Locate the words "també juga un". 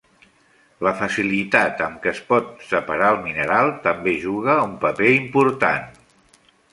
3.83-4.73